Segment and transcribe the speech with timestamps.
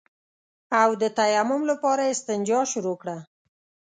[0.81, 3.17] او د تيمم لپاره يې استنجا شروع کړه.